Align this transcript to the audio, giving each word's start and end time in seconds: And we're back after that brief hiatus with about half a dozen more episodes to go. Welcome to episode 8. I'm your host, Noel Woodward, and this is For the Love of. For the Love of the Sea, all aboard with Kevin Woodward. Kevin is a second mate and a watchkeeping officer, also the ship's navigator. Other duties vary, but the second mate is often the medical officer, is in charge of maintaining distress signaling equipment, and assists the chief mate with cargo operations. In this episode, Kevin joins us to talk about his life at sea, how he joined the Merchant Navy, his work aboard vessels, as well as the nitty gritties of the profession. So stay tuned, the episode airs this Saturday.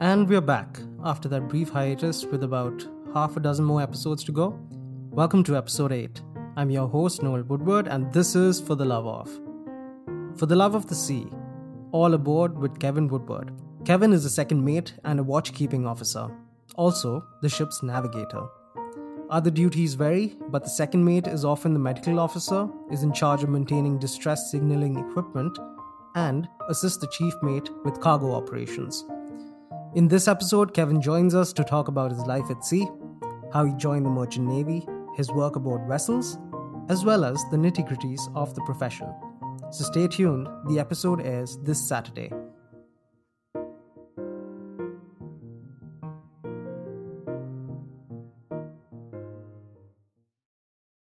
And 0.00 0.28
we're 0.28 0.40
back 0.40 0.80
after 1.04 1.28
that 1.28 1.48
brief 1.48 1.68
hiatus 1.68 2.24
with 2.24 2.42
about 2.42 2.84
half 3.12 3.36
a 3.36 3.40
dozen 3.40 3.64
more 3.64 3.80
episodes 3.80 4.24
to 4.24 4.32
go. 4.32 4.58
Welcome 5.10 5.44
to 5.44 5.56
episode 5.56 5.92
8. 5.92 6.20
I'm 6.56 6.68
your 6.68 6.88
host, 6.88 7.22
Noel 7.22 7.44
Woodward, 7.44 7.86
and 7.86 8.12
this 8.12 8.34
is 8.34 8.60
For 8.60 8.74
the 8.74 8.84
Love 8.84 9.06
of. 9.06 9.30
For 10.36 10.46
the 10.46 10.56
Love 10.56 10.74
of 10.74 10.88
the 10.88 10.96
Sea, 10.96 11.28
all 11.92 12.14
aboard 12.14 12.58
with 12.58 12.80
Kevin 12.80 13.06
Woodward. 13.06 13.52
Kevin 13.84 14.12
is 14.12 14.24
a 14.24 14.30
second 14.30 14.64
mate 14.64 14.94
and 15.04 15.20
a 15.20 15.24
watchkeeping 15.24 15.86
officer, 15.86 16.28
also 16.74 17.24
the 17.40 17.48
ship's 17.48 17.80
navigator. 17.84 18.48
Other 19.30 19.50
duties 19.50 19.94
vary, 19.94 20.36
but 20.48 20.64
the 20.64 20.70
second 20.70 21.04
mate 21.04 21.28
is 21.28 21.44
often 21.44 21.72
the 21.72 21.78
medical 21.78 22.18
officer, 22.18 22.68
is 22.90 23.04
in 23.04 23.12
charge 23.12 23.44
of 23.44 23.48
maintaining 23.48 24.00
distress 24.00 24.50
signaling 24.50 24.98
equipment, 24.98 25.56
and 26.16 26.48
assists 26.68 26.98
the 26.98 27.08
chief 27.08 27.34
mate 27.42 27.70
with 27.84 28.00
cargo 28.00 28.34
operations. 28.34 29.04
In 29.94 30.08
this 30.08 30.26
episode, 30.26 30.74
Kevin 30.74 31.00
joins 31.00 31.36
us 31.36 31.52
to 31.52 31.62
talk 31.62 31.86
about 31.86 32.10
his 32.10 32.26
life 32.26 32.50
at 32.50 32.64
sea, 32.64 32.84
how 33.52 33.64
he 33.64 33.72
joined 33.74 34.04
the 34.04 34.10
Merchant 34.10 34.44
Navy, 34.44 34.84
his 35.16 35.30
work 35.30 35.54
aboard 35.54 35.86
vessels, 35.86 36.36
as 36.88 37.04
well 37.04 37.24
as 37.24 37.40
the 37.52 37.56
nitty 37.56 37.88
gritties 37.88 38.20
of 38.34 38.52
the 38.56 38.60
profession. 38.62 39.06
So 39.70 39.84
stay 39.84 40.08
tuned, 40.08 40.48
the 40.66 40.80
episode 40.80 41.20
airs 41.20 41.58
this 41.58 41.80
Saturday. 41.80 42.32